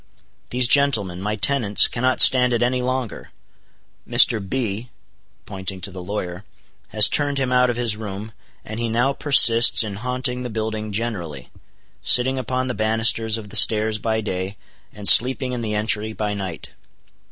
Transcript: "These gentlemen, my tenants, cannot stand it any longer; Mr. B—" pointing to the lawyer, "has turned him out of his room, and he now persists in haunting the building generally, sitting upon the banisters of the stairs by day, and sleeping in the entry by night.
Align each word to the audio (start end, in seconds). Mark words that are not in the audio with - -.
"These 0.49 0.67
gentlemen, 0.67 1.21
my 1.21 1.35
tenants, 1.35 1.87
cannot 1.87 2.21
stand 2.21 2.53
it 2.53 2.63
any 2.63 2.81
longer; 2.81 3.29
Mr. 4.09 4.39
B—" 4.41 4.89
pointing 5.45 5.79
to 5.81 5.91
the 5.91 6.01
lawyer, 6.01 6.43
"has 6.87 7.07
turned 7.07 7.37
him 7.37 7.51
out 7.51 7.69
of 7.69 7.75
his 7.75 7.95
room, 7.95 8.31
and 8.65 8.79
he 8.79 8.89
now 8.89 9.13
persists 9.13 9.83
in 9.83 9.97
haunting 9.97 10.41
the 10.41 10.49
building 10.49 10.91
generally, 10.91 11.51
sitting 12.01 12.39
upon 12.39 12.67
the 12.67 12.73
banisters 12.73 13.37
of 13.37 13.49
the 13.49 13.55
stairs 13.55 13.99
by 13.99 14.21
day, 14.21 14.57
and 14.91 15.07
sleeping 15.07 15.53
in 15.53 15.61
the 15.61 15.75
entry 15.75 16.13
by 16.13 16.33
night. 16.33 16.69